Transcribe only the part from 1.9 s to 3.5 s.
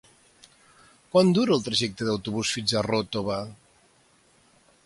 en autobús fins a Ròtova?